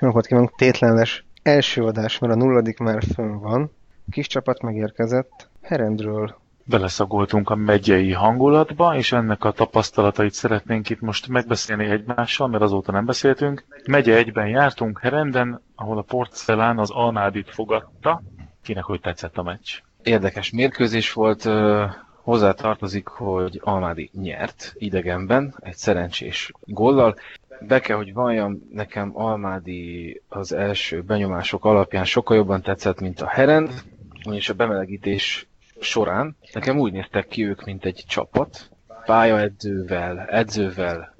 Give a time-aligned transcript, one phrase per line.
[0.00, 3.70] Jó napot kívánok, tétlenes első adás, mert a nulladik már fönn van.
[4.10, 6.38] Kis csapat megérkezett, Herendről.
[6.64, 12.92] Beleszagoltunk a megyei hangulatba, és ennek a tapasztalatait szeretnénk itt most megbeszélni egymással, mert azóta
[12.92, 13.64] nem beszéltünk.
[13.86, 18.22] Megye egyben jártunk Herenden, ahol a porcelán az Alnádit fogadta.
[18.62, 19.78] Kinek hogy tetszett a meccs?
[20.02, 21.48] Érdekes mérkőzés volt,
[22.22, 27.16] hozzá tartozik, hogy Almádi nyert idegenben egy szerencsés gollal.
[27.66, 33.28] Be kell, hogy valljam, nekem Almádi az első benyomások alapján sokkal jobban tetszett, mint a
[33.28, 33.70] Herend,
[34.30, 35.46] és a bemelegítés
[35.80, 36.36] során.
[36.52, 38.70] Nekem úgy néztek ki ők, mint egy csapat,
[39.04, 41.14] pályaedzővel, edzővel,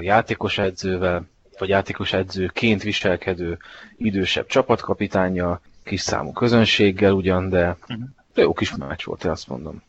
[0.00, 1.26] játékos edzővel,
[1.58, 3.58] vagy játékos edzőként viselkedő
[3.96, 7.76] idősebb csapatkapitánya, kis számú közönséggel ugyan, de,
[8.34, 9.82] de jó kis meccs volt, én azt mondom.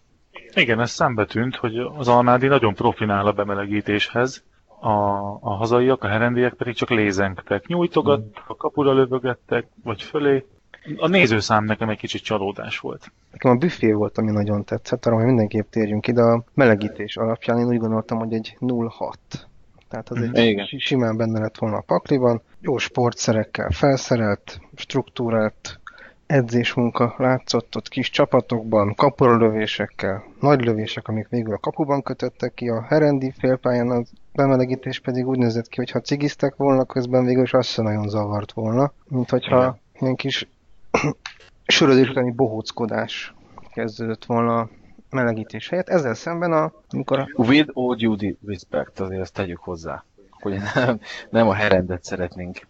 [0.53, 4.43] Igen, ez szembe tűnt, hogy az Almádi nagyon profinál a bemelegítéshez,
[4.79, 4.89] a,
[5.41, 10.45] a hazaiak, a herendiek pedig csak lézengtek, nyújtogattak, kapura lövögettek, vagy fölé.
[10.97, 13.11] A nézőszám nekem egy kicsit csalódás volt.
[13.31, 16.21] Nekem a büfé volt, ami nagyon tetszett, arra hogy mindenképp térjünk ide.
[16.21, 19.13] A melegítés alapján én úgy gondoltam, hogy egy 0-6.
[19.89, 20.65] Tehát az egy Igen.
[20.65, 22.41] simán benne lett volna a pakliban.
[22.59, 25.79] Jó sportszerekkel felszerelt, struktúrált
[26.27, 32.81] edzésmunka látszott ott kis csapatokban, kapuralövésekkel, nagy lövések, amik végül a kapuban kötöttek ki, a
[32.81, 37.53] herendi félpályán az bemelegítés pedig úgy nézett ki, hogy ha cigiztek volna közben, végül is
[37.53, 39.79] az se nagyon zavart volna, mint hogyha Igen.
[39.99, 40.47] ilyen kis
[41.67, 43.33] sörödés utáni bohóckodás
[43.73, 44.69] kezdődött volna a
[45.09, 45.89] melegítés helyett.
[45.89, 50.99] Ezzel szemben, a, amikor a With all due respect, azért ezt tegyük hozzá, hogy nem,
[51.29, 52.67] nem a herendet szeretnénk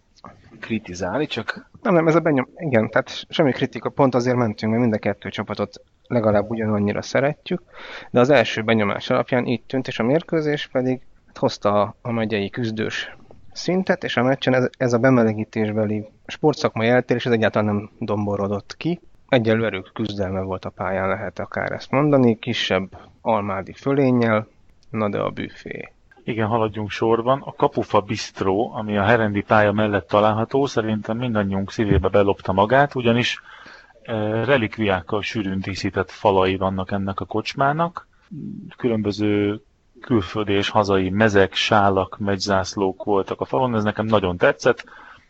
[0.60, 2.48] kritizálni, csak Nem, nem, ez a benyom...
[2.56, 7.62] Igen, tehát semmi kritika, pont azért mentünk, mert mind a kettő csapatot legalább ugyanannyira szeretjük,
[8.10, 12.12] de az első benyomás alapján így tűnt, és a mérkőzés pedig hát hozta a, a
[12.12, 13.16] megyei küzdős
[13.52, 19.00] szintet, és a meccsen ez, ez a bemelegítésbeli sportszakmai eltérés ez egyáltalán nem domborodott ki.
[19.28, 24.46] Egyelő erők küzdelme volt a pályán, lehet akár ezt mondani, kisebb almádi fölénnyel,
[24.90, 25.92] na de a büfé.
[26.28, 27.42] Igen, haladjunk sorban.
[27.44, 33.42] A Kapufa Bistro, ami a Herendi pálya mellett található, szerintem mindannyiunk szívébe belopta magát, ugyanis
[34.02, 38.08] eh, relikviákkal sűrűn díszített falai vannak ennek a kocsmának.
[38.76, 39.60] Különböző
[40.00, 44.84] külföldi és hazai mezek, sálak, megyzászlók voltak a falon, ez nekem nagyon tetszett.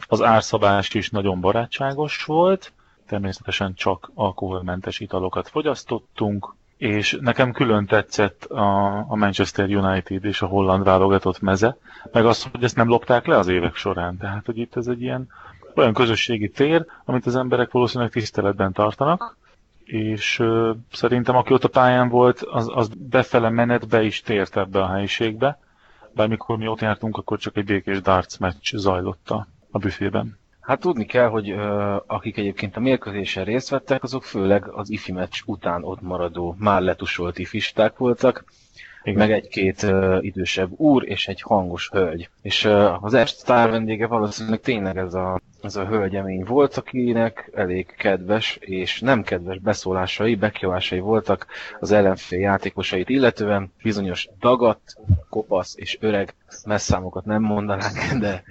[0.08, 2.72] Az árszabás is nagyon barátságos volt,
[3.06, 10.46] természetesen csak alkoholmentes italokat fogyasztottunk, és nekem külön tetszett a, a Manchester United és a
[10.46, 11.76] holland válogatott meze,
[12.12, 14.16] meg az, hogy ezt nem lopták le az évek során.
[14.16, 15.28] Tehát, hogy itt ez egy ilyen
[15.74, 19.36] olyan közösségi tér, amit az emberek valószínűleg tiszteletben tartanak,
[19.84, 24.82] és ö, szerintem aki ott a pályán volt, az, az befele menetbe is tért ebbe
[24.82, 25.58] a helyiségbe,
[26.14, 29.30] bár mi ott jártunk, akkor csak egy békés darts meccs zajlott
[29.70, 30.38] a büfében.
[30.68, 35.12] Hát tudni kell, hogy ö, akik egyébként a mérkőzésen részt vettek, azok főleg az ifi
[35.12, 38.44] meccs után ott maradó, már letusolt ifisták voltak,
[39.02, 39.18] Igen.
[39.18, 42.28] meg egy-két ö, idősebb úr és egy hangos hölgy.
[42.42, 47.50] És ö, az est sztár vendége valószínűleg tényleg ez a, ez a hölgyemény volt, akinek
[47.54, 51.46] elég kedves és nem kedves beszólásai, bekiavásai voltak
[51.80, 53.72] az ellenfél játékosait illetően.
[53.82, 54.96] Bizonyos dagadt,
[55.28, 58.42] kopasz és öreg messzámokat nem mondanánk, de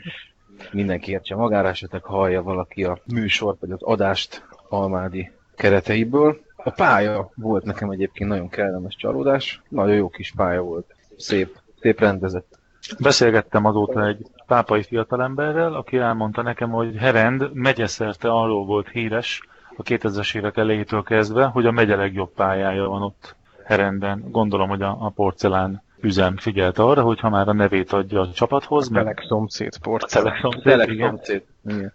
[0.72, 6.38] mindenki értse magára, esetleg hallja valaki a műsort vagy az adást Almádi kereteiből.
[6.56, 12.00] A pálya volt nekem egyébként nagyon kellemes csalódás, nagyon jó kis pálya volt, szép, szép
[12.00, 12.60] rendezett.
[13.00, 19.48] Beszélgettem azóta egy pápai fiatalemberrel, aki elmondta nekem, hogy Herend megyeszerte arról volt híres
[19.78, 23.36] a 2000-es évek elejétől kezdve, hogy a megye legjobb pályája van ott
[23.66, 24.24] Herenden.
[24.32, 28.32] Gondolom, hogy a, a porcelán üzem figyelt arra, hogy ha már a nevét adja a
[28.32, 30.40] csapathoz, meg Telek szomszéd a porcelán.
[30.42, 31.10] Telek szomszéd, igen.
[31.10, 31.44] szomszéd.
[31.66, 31.94] Igen.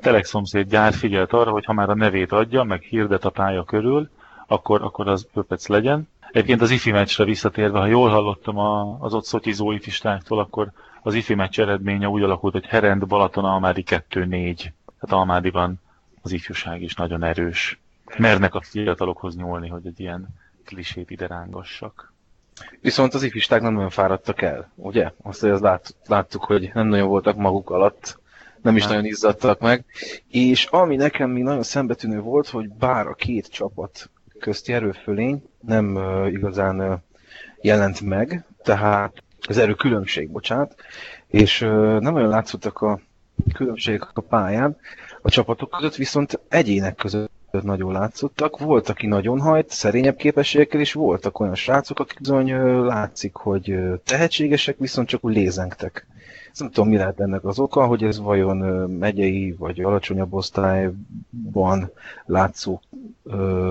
[0.00, 3.64] Telek szomszéd gyár figyelt arra, hogy ha már a nevét adja, meg hirdet a pálya
[3.64, 4.10] körül,
[4.46, 6.08] akkor, akkor az pöpec legyen.
[6.30, 10.70] Egyébként az ifi meccsre visszatérve, ha jól hallottam a, az ott szotyizó ifistáktól, akkor
[11.02, 14.02] az ifi meccs eredménye úgy alakult, hogy Herend Balaton Almádi 2-4.
[14.10, 15.80] Tehát Almádiban
[16.22, 17.78] az ifjúság is nagyon erős.
[18.18, 20.28] Mernek a fiatalokhoz nyúlni, hogy egy ilyen
[20.64, 22.12] klisét ide rángassak.
[22.80, 25.10] Viszont az ifisták nem nagyon fáradtak el, ugye?
[25.22, 28.18] Azt, hogy lát, láttuk, hogy nem nagyon voltak maguk alatt,
[28.62, 28.90] nem is Nem.
[28.90, 29.84] nagyon izzadtak meg.
[30.28, 35.94] És ami nekem még nagyon szembetűnő volt, hogy bár a két csapat közti erőfölény nem
[35.94, 36.98] uh, igazán uh,
[37.60, 40.74] jelent meg, tehát az erő különbség, bocsánat,
[41.26, 43.00] és uh, nem olyan látszottak a
[43.54, 44.76] különbségek a pályán,
[45.22, 47.30] a csapatok között viszont egyének között
[47.64, 48.58] nagyon látszottak.
[48.58, 52.52] Volt, aki nagyon hajt, szerényebb képességekkel, és voltak olyan srácok, akik bizony
[52.84, 56.06] látszik, hogy tehetségesek, viszont csak úgy lézengtek.
[56.50, 58.56] Ezt nem tudom, mi lehet ennek az oka, hogy ez vajon
[58.90, 61.90] megyei vagy alacsonyabb osztályban
[62.24, 62.80] látszó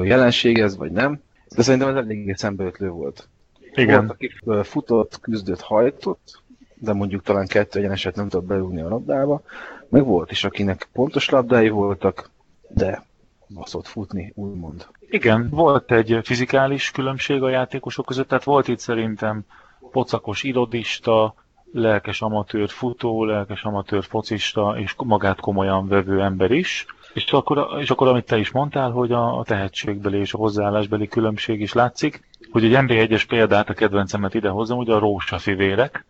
[0.03, 1.21] jelenség ez, vagy nem.
[1.55, 3.27] De szerintem ez eléggé szembeötlő volt.
[3.73, 4.05] Igen.
[4.05, 4.31] Volt, aki
[4.63, 6.41] futott, küzdött, hajtott,
[6.75, 9.41] de mondjuk talán kettő egyeneset nem tudott beugni a labdába.
[9.89, 12.29] Meg volt is, akinek pontos labdái voltak,
[12.69, 13.05] de
[13.49, 14.87] baszott futni, úgymond.
[15.09, 19.45] Igen, volt egy fizikális különbség a játékosok között, tehát volt itt szerintem
[19.91, 21.33] pocakos irodista,
[21.71, 26.85] lelkes amatőr futó, lelkes amatőr focista, és magát komolyan vevő ember is.
[27.13, 31.07] És akkor, és akkor amit te is mondtál, hogy a, a tehetségbeli és a hozzáállásbeli
[31.07, 36.05] különbség is látszik, hogy egy NB1-es példát a kedvencemet idehozom, ugye a Rósa fivérek,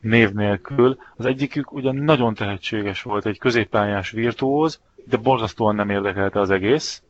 [0.00, 0.98] név nélkül.
[1.16, 7.02] Az egyikük ugyan nagyon tehetséges volt, egy középpályás virtuóz, de borzasztóan nem érdekelte az egész,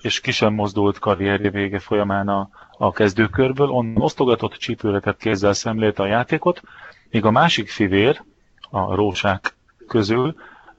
[0.00, 2.48] és ki sem mozdult karrierje vége folyamán a,
[2.78, 6.62] a kezdőkörből, onnan osztogatott csípőre tett kézzel szemlélte a játékot,
[7.10, 8.22] míg a másik fivér,
[8.70, 9.54] a rósák
[9.88, 10.34] közül,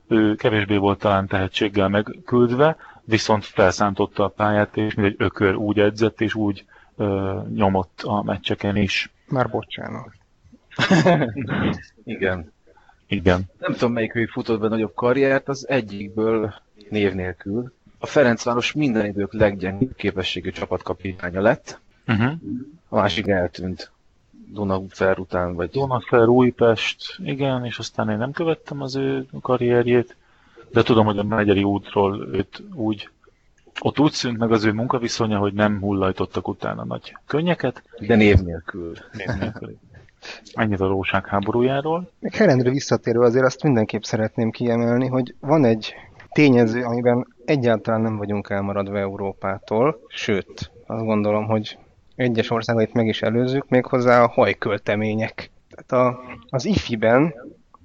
[0.07, 5.79] ő kevésbé volt talán tehetséggel megküldve, viszont felszántotta a pályát, és mint egy ökör úgy
[5.79, 6.65] edzett, és úgy
[6.97, 9.11] ö, nyomott a meccseken is.
[9.27, 10.11] Már bocsánat.
[12.03, 12.53] Igen.
[13.07, 13.43] Igen.
[13.57, 16.53] Nem tudom, melyik ő futott be nagyobb karriert, az egyikből
[16.89, 17.73] név nélkül.
[17.99, 22.31] A Ferencváros minden idők leggyengébb képességű csapatkapitánya lett, Uh-huh.
[22.89, 23.91] a másik eltűnt.
[24.53, 25.69] Dunafer után, vagy...
[25.69, 30.15] Donafer, Újpest, igen, és aztán én nem követtem az ő karrierjét,
[30.71, 33.09] de tudom, hogy a Megyeri útról őt úgy,
[33.81, 37.83] ott úgy szűnt meg az ő munkaviszonya, hogy nem hullajtottak utána nagy könnyeket.
[37.99, 38.93] De név nélkül.
[39.11, 39.77] Név nélkül.
[40.53, 42.09] Ennyit a róság háborújáról.
[42.19, 45.93] Még Herendre visszatérő azért azt mindenképp szeretném kiemelni, hogy van egy
[46.35, 51.77] tényező, amiben egyáltalán nem vagyunk elmaradva Európától, sőt, azt gondolom, hogy
[52.15, 55.51] egyes országait meg is előzzük, méghozzá a hajköltemények.
[55.69, 57.33] Tehát a, az IFI-ben,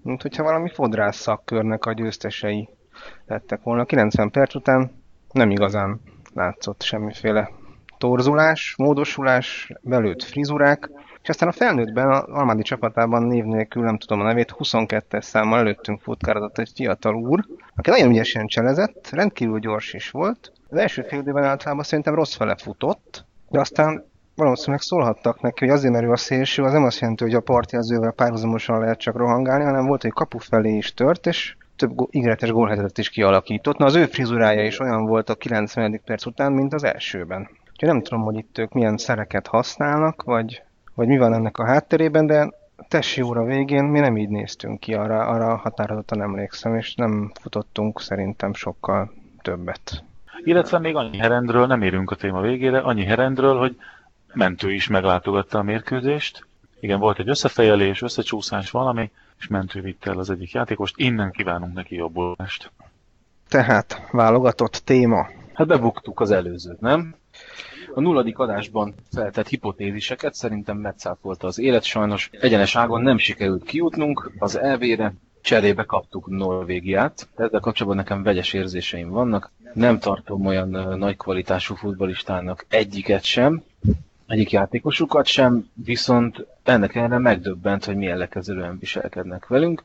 [0.03, 2.69] mint hogyha valami fodrász szakkörnek a győztesei
[3.27, 3.85] lettek volna.
[3.85, 4.91] 90 perc után
[5.33, 6.01] nem igazán
[6.35, 7.51] látszott semmiféle
[7.99, 10.91] torzulás, módosulás, belőtt frizurák,
[11.23, 15.59] és aztán a felnőttben, a Almádi csapatában név nélkül, nem tudom a nevét, 22-es számmal
[15.59, 17.47] előttünk futkározott egy fiatal úr,
[17.77, 20.53] aki nagyon ügyesen cselezett, rendkívül gyors is volt.
[20.69, 25.75] Az első fél időben általában szerintem rossz fele futott, de aztán valószínűleg szólhattak neki, hogy
[25.75, 29.17] azért, mert ő a szélső, az nem azt jelenti, hogy a partjelzővel párhuzamosan lehet csak
[29.17, 33.77] rohangálni, hanem volt, hogy kapu felé is tört, és több ígéretes gólhelyzetet is kialakított.
[33.77, 36.01] Na az ő frizurája is olyan volt a 90.
[36.05, 37.49] perc után, mint az elsőben.
[37.71, 40.63] Úgyhogy nem tudom, hogy itt ők milyen szereket használnak, vagy,
[41.01, 42.51] vagy mi van ennek a hátterében, de
[42.89, 48.01] Tessi óra végén mi nem így néztünk ki, arra, arra határozottan emlékszem, és nem futottunk
[48.01, 49.13] szerintem sokkal
[49.43, 50.05] többet.
[50.45, 53.77] Illetve még annyi herendről, nem érünk a téma végére, annyi herendről, hogy
[54.33, 56.47] mentő is meglátogatta a mérkőzést.
[56.81, 60.95] Igen, volt egy összefejelés, összecsúszás valami, és mentő vitte el az egyik játékost.
[60.99, 62.71] Innen kívánunk neki jobbulást.
[63.49, 65.29] Tehát válogatott téma.
[65.55, 67.15] Hát bebuktuk az előzőt, nem?
[67.95, 74.31] A nulladik adásban feltett hipotéziseket szerintem megcáfolta az élet, sajnos egyenes ágon nem sikerült kijutnunk
[74.39, 77.29] az EV-re, cserébe kaptuk Norvégiát.
[77.37, 79.51] Ezzel kapcsolatban nekem vegyes érzéseim vannak.
[79.75, 83.63] Nem tartom olyan nagy kvalitású futballistának egyiket sem,
[84.27, 89.85] egyik játékosukat sem, viszont ennek ellenére megdöbbent, hogy milyen lekezelően viselkednek velünk.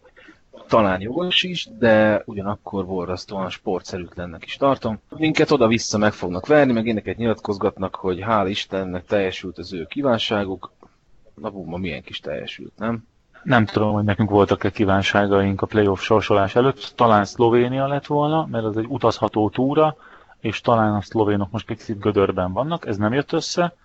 [0.68, 5.00] Talán jogos is, de ugyanakkor borzasztóan sportszerűtlennek is tartom.
[5.09, 10.71] Minket oda-vissza meg fognak verni, meg éneket nyilatkozgatnak, hogy hál' Istennek teljesült az ő kívánságuk.
[11.35, 13.07] Na bumma, milyen kis teljesült, nem?
[13.44, 16.94] Nem tudom, hogy nekünk voltak-e kívánságaink a playoff sorsolás előtt.
[16.95, 19.95] Talán Szlovénia lett volna, mert az egy utazható túra,
[20.40, 23.76] és talán a szlovénok most picit gödörben vannak, ez nem jött össze.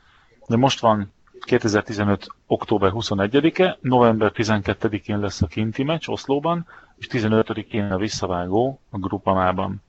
[0.46, 1.12] De most van
[1.44, 2.26] 2015.
[2.46, 6.66] október 21-e, november 12-én lesz a kinti meccs Oszlóban,
[6.98, 9.82] és 15-én a visszavágó a Grupamában.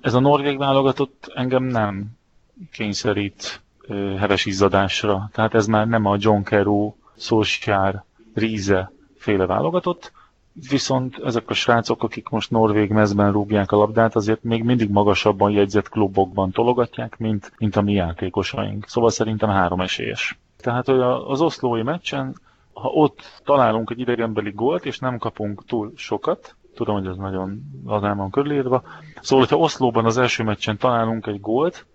[0.00, 2.06] Ez a norvég válogatott engem nem
[2.72, 5.28] kényszerít ö, heves izzadásra.
[5.32, 10.12] Tehát ez már nem a John Carew, Solskjaer, Riese féle válogatott,
[10.68, 15.50] viszont ezek a srácok, akik most norvég mezben rúgják a labdát, azért még mindig magasabban
[15.50, 18.88] jegyzett klubokban tologatják, mint, mint a mi játékosaink.
[18.88, 20.38] Szóval szerintem három esélyes.
[20.60, 22.40] Tehát hogy az oszlói meccsen,
[22.72, 27.60] ha ott találunk egy idegenbeli gólt, és nem kapunk túl sokat, tudom, hogy ez nagyon
[27.86, 28.82] lazán van körülírva,
[29.20, 31.86] szóval, hogyha Oszlóban az első meccsen találunk egy gólt,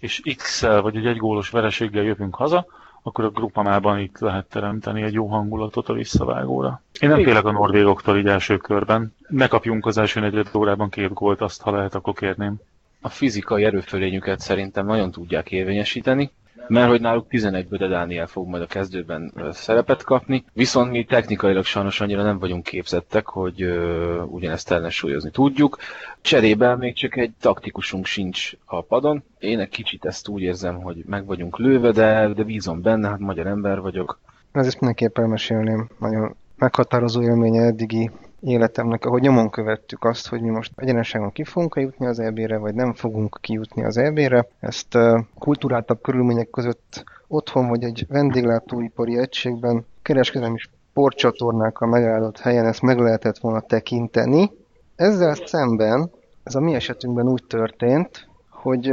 [0.00, 2.66] és X-el vagy egy egygólos vereséggel jövünk haza,
[3.02, 6.82] akkor a grupamában itt lehet teremteni egy jó hangulatot a visszavágóra.
[7.00, 9.14] Én nem félek a norvégoktól így első körben.
[9.28, 12.60] Ne kapjunk az első negyed órában két gólt, azt ha lehet, akkor kérném.
[13.00, 16.32] A fizikai erőfölényüket szerintem nagyon tudják érvényesíteni,
[16.72, 21.64] mert hogy náluk 11 de Dániel fog majd a kezdőben szerepet kapni, viszont mi technikailag
[21.64, 25.78] sajnos annyira nem vagyunk képzettek, hogy uh, ugyanezt ellensúlyozni tudjuk.
[26.20, 29.22] Cserébe még csak egy taktikusunk sincs a padon.
[29.38, 33.18] Én egy kicsit ezt úgy érzem, hogy meg vagyunk lőve, de, de bízom benne, hát
[33.18, 34.20] magyar ember vagyok.
[34.52, 35.88] ezt mindenképpen mesélném.
[35.98, 38.10] Nagyon meghatározó élménye eddigi
[38.42, 42.74] életemnek, ahogy nyomon követtük azt, hogy mi most egyeneságon ki fogunk jutni az EB-re, vagy
[42.74, 44.48] nem fogunk kijutni az EB-re.
[44.60, 44.98] Ezt
[45.38, 53.38] kulturáltabb körülmények között otthon vagy egy vendéglátóipari egységben kereskedelmi sportcsatornákkal megállott helyen ezt meg lehetett
[53.38, 54.50] volna tekinteni.
[54.96, 56.10] Ezzel szemben
[56.42, 58.92] ez a mi esetünkben úgy történt, hogy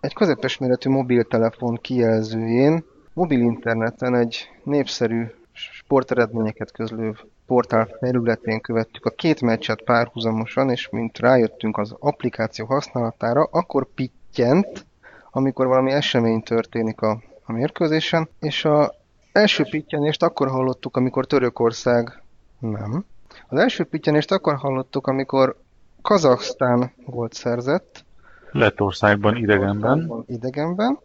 [0.00, 2.84] egy közepes méretű mobiltelefon kijelzőjén
[3.14, 7.16] mobil interneten egy népszerű sporteredményeket közlő
[7.52, 14.86] portál felületén követtük a két meccset párhuzamosan, és mint rájöttünk az applikáció használatára, akkor pittyent,
[15.30, 18.94] amikor valami esemény történik a, a mérkőzésen, és a
[19.32, 22.22] első pittyenést akkor hallottuk, amikor Törökország
[22.58, 23.04] nem.
[23.48, 25.56] Az első pittyenést akkor hallottuk, amikor
[26.02, 28.04] Kazaksztán volt szerzett.
[28.50, 30.24] Lettországban idegenben.
[30.26, 30.98] Idegenben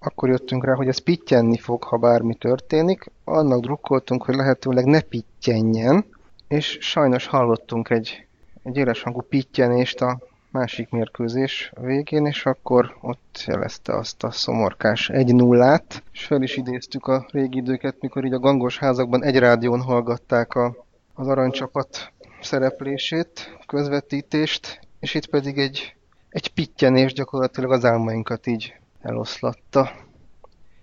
[0.00, 3.10] akkor jöttünk rá, hogy ez pittyenni fog, ha bármi történik.
[3.24, 6.04] Annak drukkoltunk, hogy lehetőleg ne pittyenjen,
[6.48, 8.26] és sajnos hallottunk egy,
[8.62, 10.18] egy éles hangú pittyenést a
[10.50, 16.56] másik mérkőzés végén, és akkor ott jelezte azt a szomorkás egy nullát, és fel is
[16.56, 20.74] idéztük a régi időket, mikor így a gangos házakban egy rádión hallgatták a,
[21.14, 25.94] az aranycsapat szereplését, közvetítést, és itt pedig egy,
[26.28, 29.90] egy pittyenés gyakorlatilag az álmainkat így eloszlatta.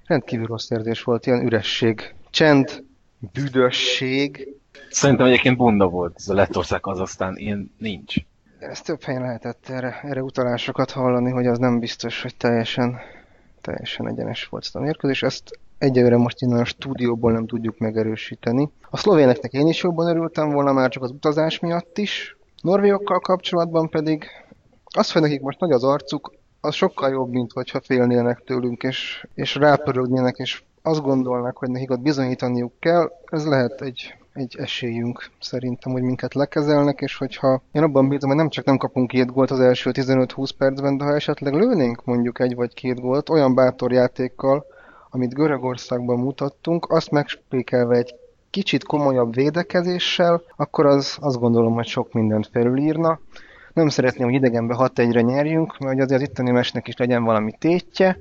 [0.05, 2.83] Rendkívül rossz érzés volt, ilyen üresség, csend,
[3.33, 4.47] büdösség.
[4.89, 8.15] Szerintem egyébként bunda volt ez a Lettország aztán ilyen nincs.
[8.59, 12.97] Ez több helyen lehetett erre, erre utalásokat hallani, hogy az nem biztos, hogy teljesen,
[13.61, 15.23] teljesen egyenes volt a mérkőzés.
[15.23, 18.69] Ezt egyelőre most innen a stúdióból nem tudjuk megerősíteni.
[18.89, 22.37] A szlovéneknek én is jobban örültem volna, már csak az utazás miatt is.
[22.61, 24.25] Norvégokkal kapcsolatban pedig
[24.85, 26.33] az, hogy nekik most nagy az arcuk,
[26.67, 31.91] az sokkal jobb, mint hogyha félnének tőlünk, és, és rápörögnének, és azt gondolnak, hogy nekik
[31.91, 37.83] ott bizonyítaniuk kell, ez lehet egy, egy esélyünk szerintem, hogy minket lekezelnek, és hogyha én
[37.83, 41.15] abban bízom, hogy nem csak nem kapunk két gólt az első 15-20 percben, de ha
[41.15, 44.65] esetleg lőnénk mondjuk egy vagy két gólt olyan bátor játékkal,
[45.09, 48.15] amit Görögországban mutattunk, azt megspékelve egy
[48.49, 53.19] kicsit komolyabb védekezéssel, akkor az azt gondolom, hogy sok mindent felülírna.
[53.77, 57.51] Nem szeretném, hogy idegenbe 6 1 nyerjünk, mert azért az itteni mesnek is legyen valami
[57.59, 58.19] tétje,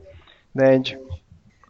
[0.53, 0.99] de egy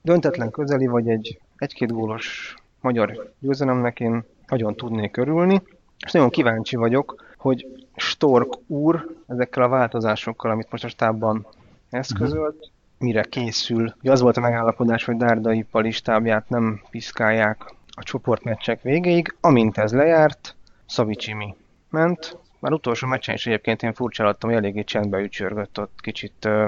[0.02, 5.62] döntetlen közeli, vagy egy egy-két gólos magyar győzelemnek én nagyon tudnék örülni.
[6.04, 7.66] És nagyon kíváncsi vagyok, hogy
[7.96, 11.46] Stork úr ezekkel a változásokkal, amit most a stábban
[11.90, 13.94] eszközölt, mire készül.
[14.00, 19.36] Ugye az volt a megállapodás, hogy Dárdai palistábját nem piszkálják a csoportmeccsek végéig.
[19.40, 21.54] Amint ez lejárt, Szavicsimi
[21.90, 26.66] ment, már utolsó meccsen is egyébként én furcsálattam, hogy eléggé csendbe ücsörgött ott kicsit uh,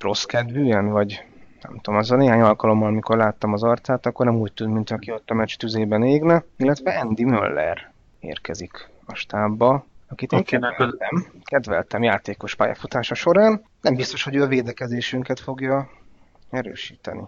[0.00, 1.24] rossz kedvűen, vagy
[1.62, 4.90] nem tudom, az a néhány alkalommal, amikor láttam az arcát, akkor nem úgy tűnt, mint
[4.90, 11.26] aki ott a meccs tüzében égne, illetve Andy Möller érkezik a stábba, akit én kedveltem,
[11.44, 13.64] kedveltem játékos pályafutása során.
[13.80, 15.90] Nem biztos, hogy ő a védekezésünket fogja
[16.50, 17.22] erősíteni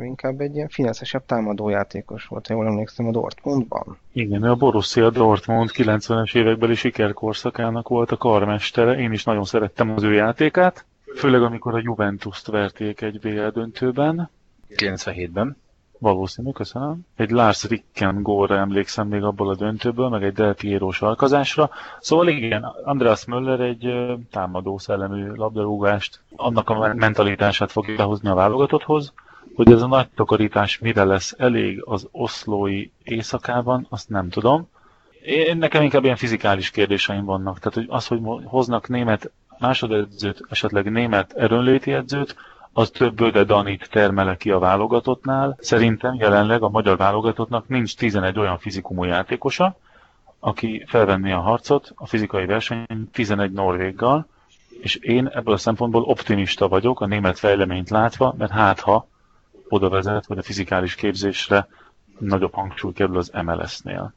[0.00, 3.98] inkább egy ilyen fineszesebb támadójátékos volt, ha jól emlékszem, a Dortmundban.
[4.12, 10.02] Igen, a Borussia Dortmund 90-es évekbeli sikerkorszakának volt a karmestere, én is nagyon szerettem az
[10.02, 10.84] ő játékát,
[11.16, 14.30] főleg amikor a Juventus-t verték egy BL döntőben.
[14.76, 15.56] 97-ben.
[15.98, 17.06] Valószínű, köszönöm.
[17.16, 21.70] Egy Lars Ricken gólra emlékszem még abból a döntőből, meg egy Del Piero sarkazásra.
[22.00, 23.94] Szóval igen, Andreas Müller egy
[24.30, 29.12] támadó szellemű labdarúgást, annak a mentalitását fogja behozni a válogatotthoz,
[29.56, 34.68] hogy ez a nagy takarítás mire lesz elég az oszlói éjszakában, azt nem tudom.
[35.24, 37.58] Én, nekem inkább ilyen fizikális kérdéseim vannak.
[37.58, 42.36] Tehát hogy az, hogy hoznak német másodedzőt, esetleg német erőnléti edzőt,
[42.72, 45.56] az több Böde Danit termele ki a válogatottnál.
[45.60, 49.76] Szerintem jelenleg a magyar válogatottnak nincs 11 olyan fizikumú játékosa,
[50.38, 54.26] aki felvenné a harcot a fizikai versenyen 11 norvéggal,
[54.80, 59.06] és én ebből a szempontból optimista vagyok a német fejleményt látva, mert hát ha
[59.68, 61.68] oda vezet, hogy a fizikális képzésre
[62.18, 64.14] nagyobb hangsúly kerül az MLS-nél.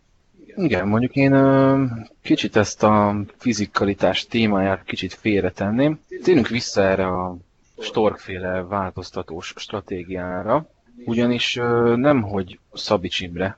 [0.55, 1.83] Igen, mondjuk én ö,
[2.21, 5.99] kicsit ezt a fizikalitás témáját kicsit félretenném.
[6.23, 7.37] Térjünk vissza erre a
[7.79, 10.69] Storkféle változtatós stratégiára,
[11.05, 13.57] ugyanis ö, nem, hogy Szabics Imre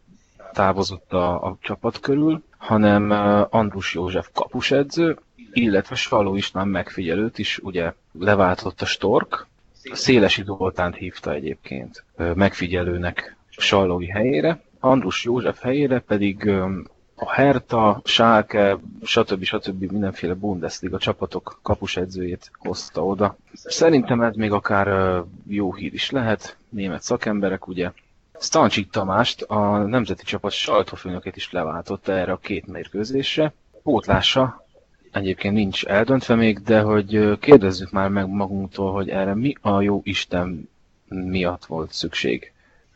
[0.54, 3.12] távozott a, a csapat körül, hanem
[3.50, 5.18] Andrus József kapusedző,
[5.54, 9.48] illetve Saló István megfigyelőt is ugye leváltott a Stork,
[9.92, 12.04] Szélesi Zoltánt hívta egyébként
[12.36, 16.50] megfigyelőnek Sallói helyére, Andrus József helyére pedig
[17.16, 19.44] a Herta, Schalke, stb.
[19.44, 19.92] stb.
[19.92, 23.38] mindenféle Bundesliga csapatok kapusedzőjét hozta oda.
[23.54, 27.92] Szerintem ez még akár jó hír is lehet, német szakemberek ugye.
[28.40, 33.54] Stancsik Tamást, a nemzeti csapat sajtófőnökét is leváltotta erre a két mérkőzésre.
[33.84, 34.61] Pótlása
[35.12, 40.02] egyébként nincs eldöntve még, de hogy kérdezzük már meg magunktól, hogy erre mi a jó
[40.04, 40.70] Isten
[41.08, 42.52] miatt volt szükség.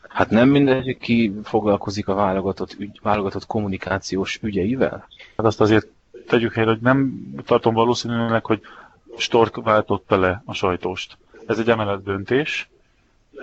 [0.08, 5.06] Hát nem mindegy, ki foglalkozik a válogatott, ügy, válogatott kommunikációs ügyeivel?
[5.36, 5.86] Hát azt azért
[6.26, 8.60] tegyük helyre, hogy nem tartom valószínűleg, hogy
[9.16, 11.16] Stork váltotta le a sajtóst.
[11.46, 12.68] Ez egy emelet döntés.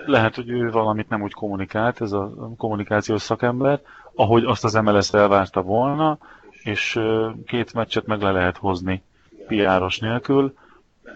[0.06, 3.80] Lehet, hogy ő valamit nem úgy kommunikált, ez a kommunikációs szakember,
[4.14, 6.18] ahogy azt az MLS elvárta volna,
[6.64, 7.00] és
[7.46, 9.02] két meccset meg le lehet hozni
[9.46, 10.54] piáros nélkül.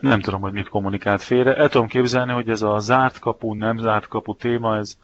[0.00, 1.56] Nem tudom, hogy mit kommunikált félre.
[1.56, 4.96] El tudom képzelni, hogy ez a zárt kapu, nem zárt kapu téma, ez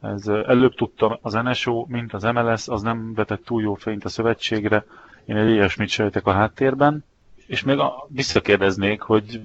[0.00, 4.08] ez előbb tudtam az NSO, mint az MLS, az nem vetett túl jó fényt a
[4.08, 4.84] szövetségre.
[5.24, 7.04] Én egy ilyesmit sejtek a háttérben.
[7.46, 9.40] És még a, visszakérdeznék, hogy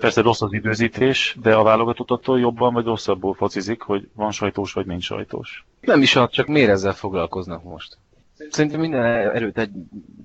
[0.00, 4.86] persze rossz az időzítés, de a válogatottattól jobban vagy rosszabbul focizik, hogy van sajtós vagy
[4.86, 5.64] nincs sajtós.
[5.80, 7.96] Nem is csak miért ezzel foglalkoznak most?
[8.50, 9.70] Szerintem minden erőt, egy,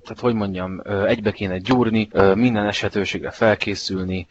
[0.02, 4.26] tehát hogy mondjam, egybe kéne gyúrni, minden esetőségre felkészülni,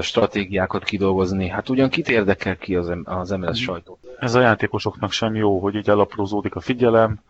[0.00, 1.48] stratégiákat kidolgozni.
[1.48, 3.98] Hát ugyan kit érdekel ki az, az MLS sajtó?
[4.18, 7.20] Ez a játékosoknak sem jó, hogy így elaprózódik a figyelem,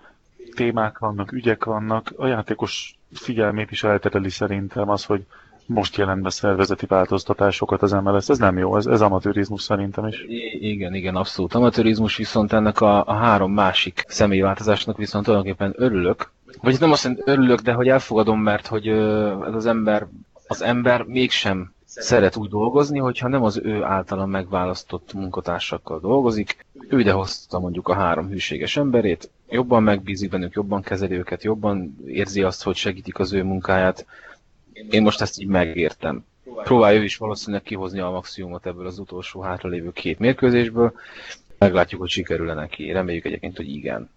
[0.55, 2.13] témák vannak, ügyek vannak.
[2.17, 5.25] A játékos figyelmét is eltereli szerintem az, hogy
[5.67, 8.29] most jelent szervezeti változtatásokat az MLS.
[8.29, 10.25] Ez nem jó, ez, ez amatőrizmus szerintem is.
[10.29, 16.31] I- igen, igen, abszolút amatőrizmus, viszont ennek a, a három másik személyváltozásnak viszont tulajdonképpen örülök.
[16.61, 20.07] Vagy nem azt mondom, örülök, de hogy elfogadom, mert hogy ez az ember,
[20.47, 26.67] az ember mégsem szeret úgy dolgozni, hogyha nem az ő általán megválasztott munkatársakkal dolgozik.
[26.89, 31.97] Ő ide hozta mondjuk a három hűséges emberét, jobban megbízik bennük, jobban kezeli őket, jobban
[32.07, 34.07] érzi azt, hogy segítik az ő munkáját,
[34.91, 36.25] én most ezt így megértem.
[36.65, 40.93] Próbálja ő is valószínűleg kihozni a maximumot ebből az utolsó hátralévő két mérkőzésből.
[41.59, 42.93] Meglátjuk, hogy sikerül-e neki.
[42.93, 44.11] Reméljük egyébként, hogy igen.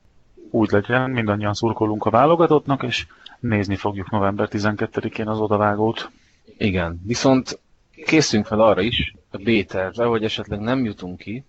[0.50, 3.08] Úgy legyen, mindannyian szurkolunk a válogatottnak, és
[3.39, 6.10] nézni fogjuk november 12-én az odavágót.
[6.58, 7.60] Igen, viszont
[8.06, 11.43] készünk fel arra is, a B-tervre, hogy esetleg nem jutunk ki,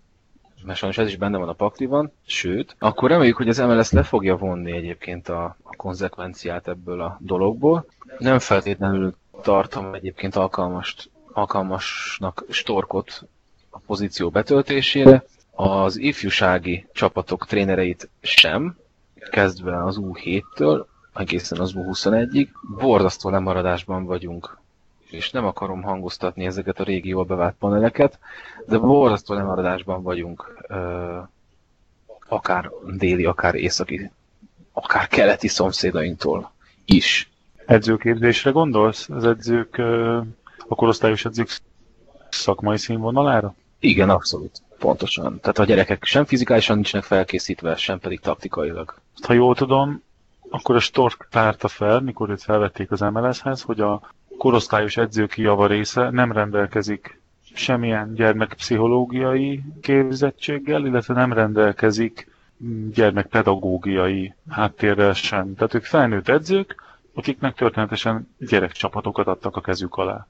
[0.65, 4.03] mert sajnos ez is benne van a pakliban, sőt, akkor reméljük, hogy az MLS le
[4.03, 7.87] fogja vonni egyébként a, a konzekvenciát ebből a dologból.
[8.19, 13.27] Nem feltétlenül tartom egyébként alkalmast, alkalmasnak storkot
[13.71, 18.77] a pozíció betöltésére, az ifjúsági csapatok trénereit sem,
[19.31, 22.49] kezdve az U7-től egészen az U21-ig.
[22.79, 24.58] Borzasztó lemaradásban vagyunk
[25.11, 28.19] és nem akarom hangoztatni ezeket a régi jól bevált paneleket,
[28.67, 30.65] de borzasztó lemaradásban vagyunk
[32.29, 34.11] akár déli, akár északi,
[34.73, 36.53] akár keleti szomszédainktól
[36.85, 37.31] is.
[37.67, 39.09] Edzőképzésre gondolsz?
[39.09, 39.79] Az edzők,
[40.69, 41.49] a korosztályos edzők
[42.29, 43.55] szakmai színvonalára?
[43.79, 44.63] Igen, abszolút.
[44.79, 45.41] Pontosan.
[45.41, 48.95] Tehát a gyerekek sem fizikálisan nincsenek felkészítve, sem pedig taktikailag.
[49.23, 50.03] Ha jól tudom,
[50.51, 54.01] akkor a Stork tárta fel, mikor őt felvették az MLS-hez, hogy a
[54.39, 57.21] korosztályos edzők java része nem rendelkezik
[57.55, 62.31] semmilyen gyermekpszichológiai képzettséggel, illetve nem rendelkezik
[62.95, 65.55] gyermekpedagógiai háttérrel sem.
[65.55, 66.83] Tehát ők felnőtt edzők,
[67.15, 70.27] akiknek történetesen gyerekcsapatokat adtak a kezük alá.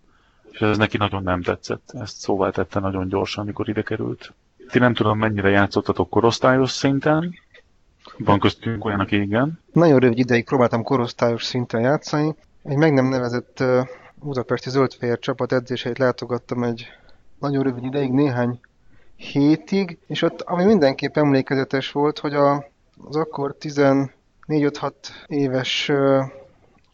[0.50, 1.90] És ez neki nagyon nem tetszett.
[1.92, 4.32] Ezt szóvá tette nagyon gyorsan, amikor ide került.
[4.70, 7.34] Ti nem tudom, mennyire játszottatok korosztályos szinten.
[8.18, 9.60] Van köztünk olyan, aki igen.
[9.72, 12.34] Nagyon rövid ideig próbáltam korosztályos szinten játszani.
[12.68, 13.64] Egy meg nem nevezett
[14.14, 16.86] Budapesti Zöldfehér csapat edzéseit látogattam egy
[17.38, 18.60] nagyon rövid ideig, néhány
[19.16, 22.64] hétig, és ott ami mindenképp emlékezetes volt, hogy a,
[23.04, 24.92] az akkor 14-5-6
[25.26, 25.92] éves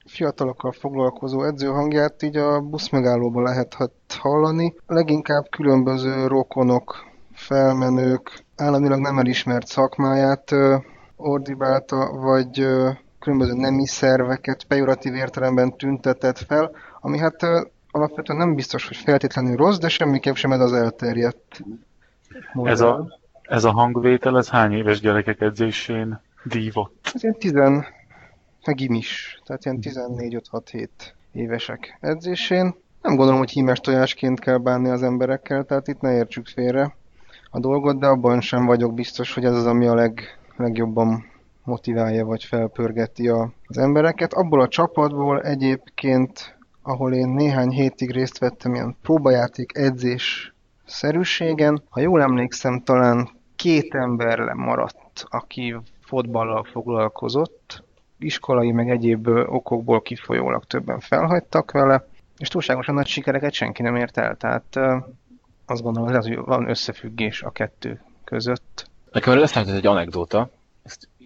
[0.07, 4.75] fiatalokkal foglalkozó edző hangját így a buszmegállóban lehetett hallani.
[4.87, 10.55] Leginkább különböző rokonok, felmenők, államilag nem elismert szakmáját
[11.17, 12.67] ordibálta, vagy
[13.25, 17.43] különböző nemi szerveket pejoratív értelemben tüntetett fel, ami hát
[17.91, 21.61] alapvetően nem biztos, hogy feltétlenül rossz, de semmiképp sem ez az elterjedt
[22.63, 27.11] Ez a, ez a hangvétel, ez hány éves gyerekek edzésén dívott?
[27.15, 27.87] Ez ilyen tizen,
[28.67, 30.89] meg is, tehát ilyen 14-5-6-7
[31.33, 32.75] évesek edzésén.
[33.03, 36.95] Nem gondolom, hogy hímes tojásként kell bánni az emberekkel, tehát itt ne értsük félre
[37.51, 41.33] a dolgot, de abban sem vagyok biztos, hogy ez az, ami a leg, legjobban
[41.64, 44.33] motiválja vagy felpörgeti a, az embereket.
[44.33, 51.83] Abból a csapatból egyébként, ahol én néhány hétig részt vettem ilyen próbajáték edzés szerűségen.
[51.88, 57.85] Ha jól emlékszem, talán két ember maradt, aki fotballal foglalkozott,
[58.18, 62.07] iskolai meg egyéb okokból kifolyólag többen felhagytak vele,
[62.38, 64.77] és túlságosan nagy sikereket senki nem ért el, tehát
[65.66, 68.88] azt gondolom, hogy hogy van összefüggés a kettő között.
[69.12, 70.50] Nekem eszembe egy anekdóta,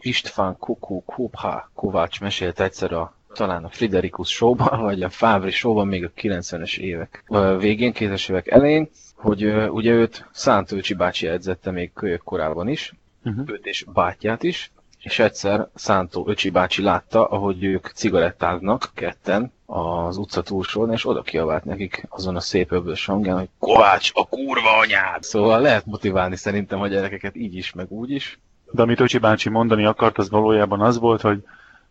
[0.00, 5.86] István Kuku Kubha Kovács mesélt egyszer a talán a Friderikus showban, vagy a Fávri showban
[5.86, 7.24] még a 90-es évek
[7.58, 13.48] végén, 2000-es évek elején, hogy ugye őt Szántőcsi bácsi edzette még kölyök korában is, uh-huh.
[13.48, 14.70] őt és bátyját is,
[15.02, 21.22] és egyszer Szántó öcsi bácsi látta, ahogy ők cigarettáznak ketten az utca túlsón, és oda
[21.22, 25.22] kiabált nekik azon a szép öblös hangján, hogy Kovács, a kurva anyád!
[25.22, 28.38] Szóval lehet motiválni szerintem a gyerekeket így is, meg úgy is.
[28.70, 31.44] De amit Öcsi bácsi mondani akart, az valójában az volt, hogy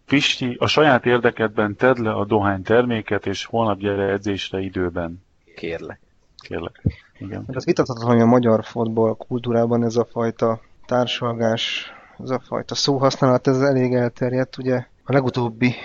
[0.07, 5.23] Pisti, a saját érdekedben tedd le a dohány terméket, és holnap gyere edzésre időben.
[5.55, 5.99] Kérlek.
[6.37, 6.81] Kérlek.
[7.19, 7.43] Igen.
[7.47, 11.91] Hát az vitathatatlan, hogy a magyar fotball kultúrában ez a fajta társalgás,
[12.23, 14.57] ez a fajta szóhasználat, ez elég elterjedt.
[14.57, 15.75] Ugye a legutóbbi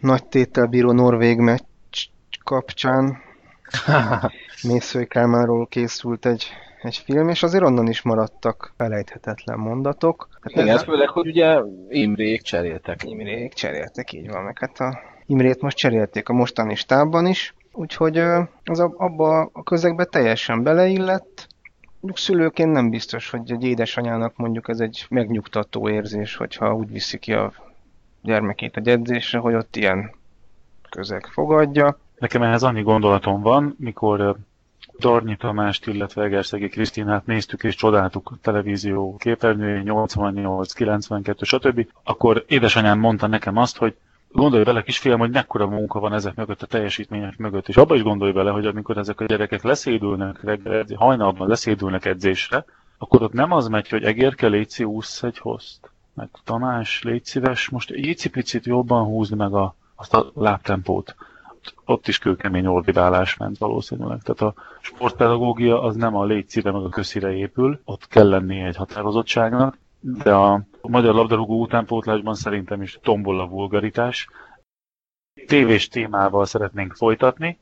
[0.00, 2.06] nagy tétel bíró norvég meccs
[2.44, 3.18] kapcsán
[4.68, 6.46] Mészői Kálmáról készült egy
[6.82, 10.28] egy film, és azért onnan is maradtak felejthetetlen mondatok.
[10.40, 13.02] Hát Igen, ez főleg, hogy ugye Imrék cseréltek.
[13.04, 18.18] Imrék cseréltek, így van, meg hát a Imrét most cserélték a mostani stábban is, úgyhogy
[18.64, 21.46] az abba a közegbe teljesen beleillett.
[22.14, 27.32] Szülőként nem biztos, hogy egy édesanyának mondjuk ez egy megnyugtató érzés, hogyha úgy viszi ki
[27.32, 27.52] a
[28.22, 30.14] gyermekét a edzésre, hogy ott ilyen
[30.90, 31.98] közeg fogadja.
[32.18, 34.36] Nekem ehhez annyi gondolatom van, mikor
[34.98, 41.86] Darnyi Tamást, illetve Egerszegi Krisztinát néztük és csodáltuk televízió képernyőjén, 88, 92, stb.
[42.04, 43.94] Akkor édesanyám mondta nekem azt, hogy
[44.32, 48.02] gondolj bele kisfiam, hogy mekkora munka van ezek mögött, a teljesítmények mögött, és abba is
[48.02, 52.64] gondolj bele, hogy amikor ezek a gyerekek leszédülnek reggel, hajnalban leszédülnek edzésre,
[52.98, 55.90] akkor ott nem az megy, hogy egérke, Léci, ússz egy hozt.
[56.14, 61.14] Meg Tamás, légy szíves, most egy picit jobban húzd meg a, azt a lábtempót
[61.84, 64.22] ott is kőkemény orvidálás ment valószínűleg.
[64.22, 68.76] Tehát a sportpedagógia az nem a létszíre meg a köszire épül, ott kell lennie egy
[68.76, 74.28] határozottságnak, de a magyar labdarúgó utánpótlásban szerintem is tombol a vulgaritás.
[75.46, 77.58] Tévés témával szeretnénk folytatni,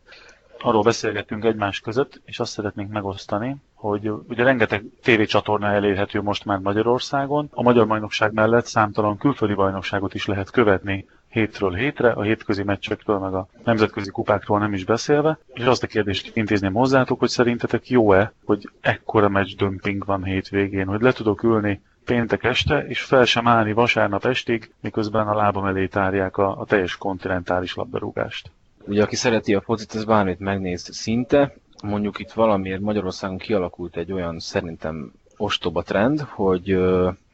[0.62, 6.58] arról beszélgettünk egymás között, és azt szeretnénk megosztani, hogy ugye rengeteg tévécsatorna elérhető most már
[6.58, 7.48] Magyarországon.
[7.52, 13.18] A magyar bajnokság mellett számtalan külföldi bajnokságot is lehet követni hétről hétre, a hétközi meccsekről,
[13.18, 17.88] meg a nemzetközi kupákról nem is beszélve, és azt a kérdést intézném hozzátok, hogy szerintetek
[17.88, 23.24] jó-e, hogy ekkora meccs dömping van hétvégén, hogy le tudok ülni péntek este, és fel
[23.24, 28.50] sem állni vasárnap estig, miközben a lábam elé tárják a, a teljes kontinentális labdarúgást.
[28.86, 31.54] Ugye aki szereti a focit, ez bármit megnéz szinte.
[31.82, 36.78] Mondjuk itt valamiért Magyarországon kialakult egy olyan szerintem ostoba trend, hogy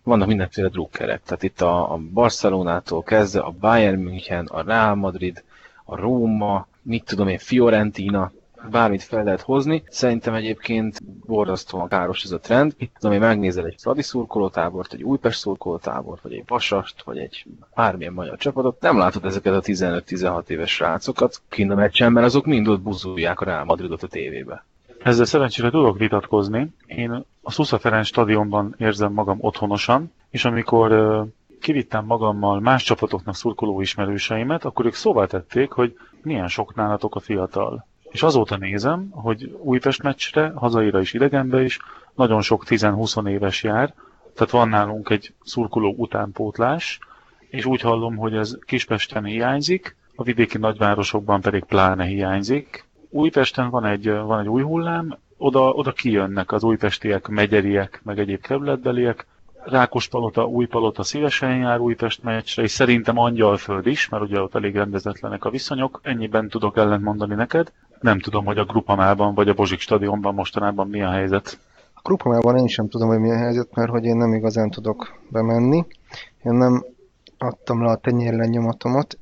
[0.06, 1.22] vannak mindenféle drukkerek.
[1.22, 5.44] Tehát itt a, a Barcelonától kezdve a Bayern München, a Real Madrid,
[5.84, 8.32] a Róma, mit tudom én, Fiorentina,
[8.70, 9.82] bármit fel lehet hozni.
[9.88, 12.74] Szerintem egyébként borzasztóan káros ez a trend.
[12.78, 17.44] Itt tudom én, megnézel egy Fradi szurkolótábort, egy Újpest szurkolótábort, vagy egy Vasast, vagy egy
[17.74, 18.80] bármilyen magyar csapatot.
[18.80, 23.40] Nem látod ezeket a 15-16 éves srácokat kint a meccsen, mert azok mind ott buzulják
[23.40, 24.64] a Real Madridot a tévébe.
[25.06, 26.74] Ezzel szerencsére tudok vitatkozni.
[26.86, 31.24] Én a Szusza Ferenc stadionban érzem magam otthonosan, és amikor
[31.60, 37.20] kivittem magammal más csapatoknak szurkoló ismerőseimet, akkor ők szóvá tették, hogy milyen sok nálatok a
[37.20, 37.86] fiatal.
[38.02, 41.78] És azóta nézem, hogy Újpest meccsre, hazaira is idegenbe is,
[42.14, 43.94] nagyon sok 10-20 éves jár,
[44.34, 46.98] tehát van nálunk egy szurkoló utánpótlás,
[47.48, 53.84] és úgy hallom, hogy ez Kispesten hiányzik, a vidéki nagyvárosokban pedig pláne hiányzik, Újpesten van
[53.84, 59.26] egy, van egy új hullám, oda, oda kijönnek az újpestiek, megyeriek, meg egyéb kerületbeliek.
[59.64, 65.44] Rákospalota, Újpalota szívesen jár Újpest meccsre, és szerintem Angyalföld is, mert ugye ott elég rendezetlenek
[65.44, 66.00] a viszonyok.
[66.02, 67.72] Ennyiben tudok ellent mondani neked.
[68.00, 71.58] Nem tudom, hogy a Grupamában vagy a Bozsik stadionban mostanában mi a helyzet.
[71.94, 75.18] A Grupamában én sem tudom, hogy mi a helyzet, mert hogy én nem igazán tudok
[75.30, 75.84] bemenni.
[76.44, 76.84] Én nem
[77.38, 79.18] adtam le a tenyérlenyomatomat,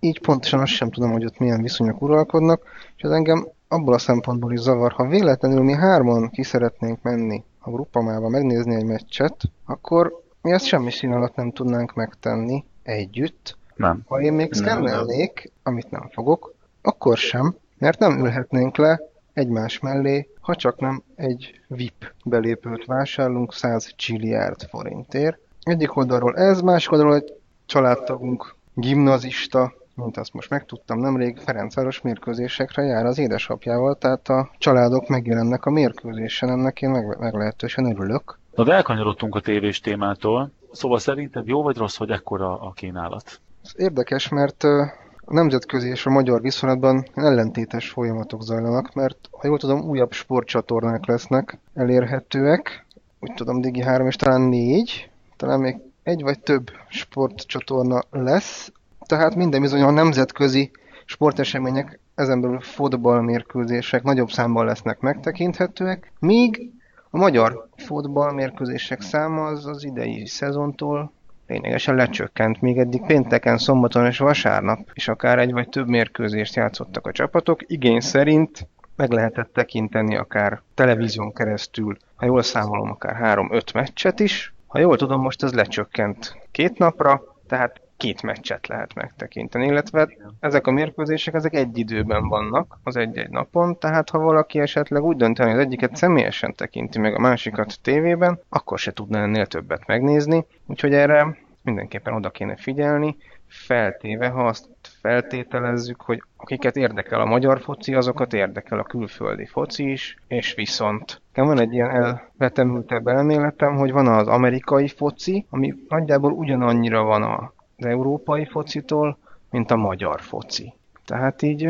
[0.00, 2.62] így pontosan azt sem tudom, hogy ott milyen viszonyok uralkodnak,
[2.96, 7.44] és ez engem abból a szempontból is zavar, ha véletlenül mi hárman ki szeretnénk menni
[7.58, 13.56] a gruppamába megnézni egy meccset, akkor mi azt semmi szín alatt nem tudnánk megtenni együtt.
[13.76, 14.02] Nem.
[14.06, 19.00] Ha én még szkennelnék, amit nem fogok, akkor sem, mert nem ülhetnénk le
[19.32, 25.38] egymás mellé, ha csak nem egy VIP belépőt vásárlunk 100 csilliárd forintért.
[25.62, 27.32] Egyik oldalról ez, másik oldalról egy
[27.66, 29.72] családtagunk, gimnazista,
[30.04, 35.70] mint azt most megtudtam nemrég, Ferencváros mérkőzésekre jár az édesapjával, tehát a családok megjelennek a
[35.70, 38.38] mérkőzésen, ennek én meg, meglehetősen örülök.
[38.54, 43.40] Na elkanyarodtunk a tévés témától, szóval szerinted jó vagy rossz, hogy ekkora a kínálat?
[43.64, 49.58] Ez érdekes, mert a nemzetközi és a magyar viszonylatban ellentétes folyamatok zajlanak, mert ha jól
[49.58, 52.86] tudom, újabb sportcsatornák lesznek elérhetőek,
[53.20, 58.72] úgy tudom Digi 3 és talán 4, talán még egy vagy több sportcsatorna lesz,
[59.08, 60.70] tehát minden bizony a nemzetközi
[61.04, 66.70] sportesemények, ezen belül fotballmérkőzések nagyobb számban lesznek megtekinthetőek, míg
[67.10, 71.12] a magyar fotballmérkőzések száma az az idei szezontól
[71.46, 77.06] lényegesen lecsökkent, még eddig pénteken, szombaton és vasárnap is akár egy vagy több mérkőzést játszottak
[77.06, 83.74] a csapatok, igény szerint meg lehetett tekinteni akár televízión keresztül, ha jól számolom, akár 3-5
[83.74, 84.54] meccset is.
[84.66, 90.08] Ha jól tudom, most ez lecsökkent két napra, tehát két meccset lehet megtekinteni, illetve
[90.40, 95.16] ezek a mérkőzések ezek egy időben vannak, az egy-egy napon, tehát ha valaki esetleg úgy
[95.16, 99.86] dönteni, hogy az egyiket személyesen tekinti meg a másikat tévében, akkor se tudna ennél többet
[99.86, 104.68] megnézni, úgyhogy erre mindenképpen oda kéne figyelni, feltéve, ha azt
[105.00, 111.20] feltételezzük, hogy akiket érdekel a magyar foci, azokat érdekel a külföldi foci is, és viszont.
[111.34, 117.57] Van egy ilyen elvetemültebb elméletem, hogy van az amerikai foci, ami nagyjából ugyanannyira van az
[117.86, 119.18] európai focitól,
[119.50, 120.72] mint a magyar foci.
[121.04, 121.68] Tehát így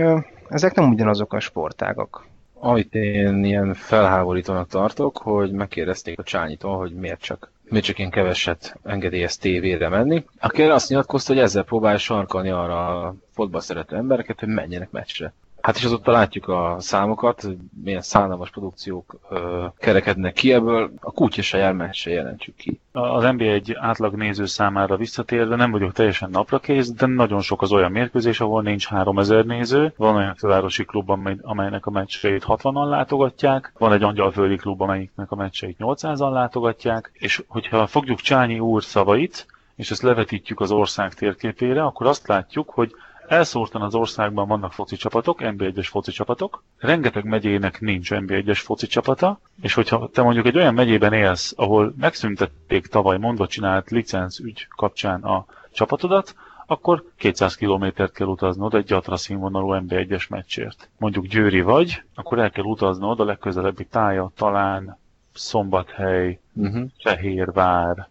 [0.49, 2.27] ezek nem ugyanazok a sportágak.
[2.55, 8.11] Amit én ilyen felháborítónak tartok, hogy megkérdezték a Csányitól, hogy miért csak miért csak én
[8.11, 10.25] keveset engedélyez tévére menni.
[10.41, 15.33] Aki azt nyilatkozta, hogy ezzel próbálja sarkalni arra a fotball szerető embereket, hogy menjenek meccsre.
[15.61, 17.47] Hát és azóta látjuk a számokat,
[17.85, 22.81] milyen szánalmas produkciók ö, kerekednek ki ebből, a kutya se jár, se jelentsük ki.
[22.93, 27.73] Az NBA egy átlag néző számára visszatérve nem vagyok teljesen naprakész, de nagyon sok az
[27.73, 29.93] olyan mérkőzés, ahol nincs 3000 néző.
[29.97, 31.11] Van olyan fővárosi klub,
[31.43, 37.43] amelynek a meccseit 60-an látogatják, van egy angyalföldi klub, amelyiknek a meccseit 800-an látogatják, és
[37.49, 42.93] hogyha fogjuk Csányi úr szavait, és ezt levetítjük az ország térképére, akkor azt látjuk, hogy
[43.29, 49.41] Elszórtan az országban vannak foci csapatok, NB1-es foci csapatok, rengeteg megyének nincs NB1-es foci csapata,
[49.63, 54.67] és hogyha te mondjuk egy olyan megyében élsz, ahol megszüntették tavaly mondva csinált licenc ügy
[54.77, 56.35] kapcsán a csapatodat,
[56.67, 60.89] akkor 200 kilométert kell utaznod egy gyatra színvonalú NB1-es meccsért.
[60.99, 64.99] Mondjuk Győri vagy, akkor el kell utaznod a legközelebbi tája, talán
[65.35, 66.89] Szombathely, uh-huh.
[67.03, 68.09] Fehérvár,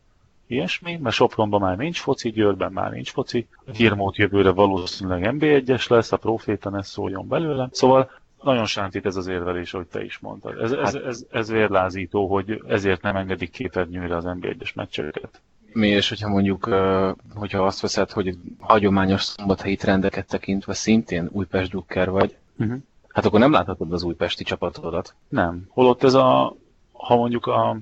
[0.47, 6.11] ilyesmi, mert Sopronban már nincs foci, Győrben már nincs foci, Girmót jövőre valószínűleg NB1-es lesz,
[6.11, 7.69] a proféta ne szóljon belőle.
[7.71, 10.59] Szóval nagyon sántít ez az érvelés, hogy te is mondtad.
[10.61, 15.41] Ez, ez, hát- ez, ez vérlázító, hogy ezért nem engedik képernyőre az NB1-es meccseket.
[15.73, 16.65] Mi és hogyha mondjuk,
[17.35, 22.77] hogyha azt veszed, hogy hagyományos szombathelyi trendeket tekintve szintén Újpest Dukker vagy, uh-huh.
[23.07, 25.15] hát akkor nem láthatod az újpesti csapatodat.
[25.27, 25.65] Nem.
[25.69, 26.55] Holott ez a,
[26.91, 27.77] ha mondjuk a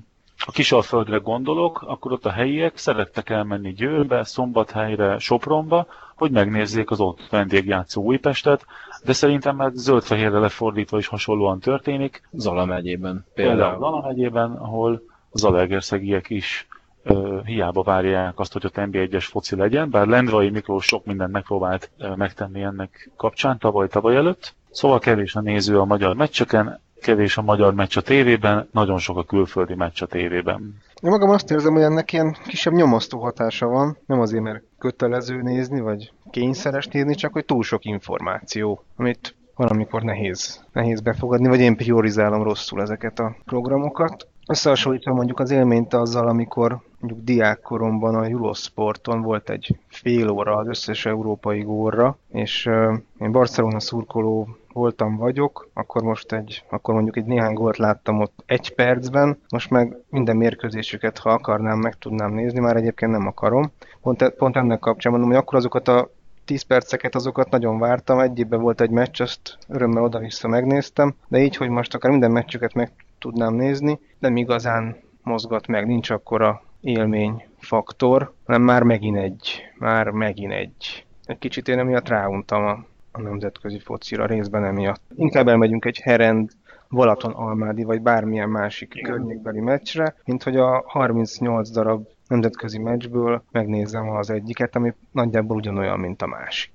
[0.46, 7.00] a Kisalföldre gondolok, akkor ott a helyiek szerettek elmenni Győrbe, Szombathelyre, Sopronba, hogy megnézzék az
[7.00, 8.64] ott vendégjátszó Újpestet,
[9.04, 12.28] de szerintem meg zöld-fehérre lefordítva is hasonlóan történik.
[12.32, 13.26] Zala megyében.
[13.34, 16.66] Például, például Zala megyében, ahol az alegerszegiek is
[17.04, 21.90] uh, hiába várják azt, hogy ott NB1-es foci legyen, bár Lendrai Miklós sok mindent megpróbált
[21.98, 24.54] uh, megtenni ennek kapcsán tavaly-tavaly előtt.
[24.70, 29.16] Szóval kevés a néző a magyar meccseken, kevés a magyar meccs a tévében, nagyon sok
[29.16, 30.74] a külföldi meccs a tévében.
[31.02, 35.42] Én magam azt érzem, hogy ennek ilyen kisebb nyomasztó hatása van, nem azért, mert kötelező
[35.42, 41.60] nézni, vagy kényszeres nézni, csak hogy túl sok információ, amit valamikor nehéz, nehéz befogadni, vagy
[41.60, 44.26] én priorizálom rosszul ezeket a programokat.
[44.48, 50.68] Összehasonlítva mondjuk az élményt azzal, amikor mondjuk diákkoromban a Eurosporton volt egy fél óra az
[50.68, 52.70] összes európai górra, és
[53.18, 58.42] én Barcelona szurkoló voltam vagyok, akkor most egy, akkor mondjuk egy néhány gólt láttam ott
[58.46, 63.72] egy percben, most meg minden mérkőzésüket, ha akarnám, meg tudnám nézni, már egyébként nem akarom.
[64.02, 66.10] Pont, e, pont ennek kapcsán mondom, hogy akkor azokat a
[66.44, 71.56] 10 perceket azokat nagyon vártam, egy volt egy meccs, azt örömmel oda-vissza megnéztem, de így,
[71.56, 77.44] hogy most akár minden meccsüket meg tudnám nézni, nem igazán mozgat meg, nincs akkora élmény
[77.58, 81.06] faktor, hanem már megint egy, már megint egy.
[81.24, 85.00] Egy kicsit én emiatt ráuntam a, a nemzetközi focira részben emiatt.
[85.16, 86.50] Inkább elmegyünk egy Herend,
[86.90, 89.12] Balaton Almádi vagy bármilyen másik Igen.
[89.12, 95.98] környékbeli meccsre, mint hogy a 38 darab nemzetközi meccsből megnézem az egyiket, ami nagyjából ugyanolyan,
[95.98, 96.72] mint a másik.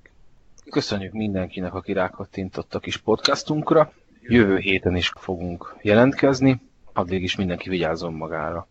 [0.70, 3.92] Köszönjük mindenkinek, aki rákattintott a kis podcastunkra.
[4.32, 6.62] Jövő héten is fogunk jelentkezni,
[6.94, 8.68] addig is mindenki vigyázzon magára.